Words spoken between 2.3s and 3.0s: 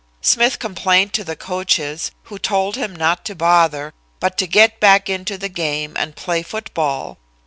told him